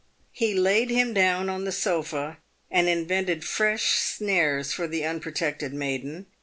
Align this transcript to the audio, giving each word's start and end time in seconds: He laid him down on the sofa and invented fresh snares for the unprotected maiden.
He 0.31 0.55
laid 0.55 0.89
him 0.89 1.13
down 1.13 1.47
on 1.47 1.63
the 1.63 1.71
sofa 1.71 2.39
and 2.71 2.87
invented 2.89 3.45
fresh 3.45 3.91
snares 3.99 4.73
for 4.73 4.87
the 4.87 5.05
unprotected 5.05 5.75
maiden. 5.75 6.25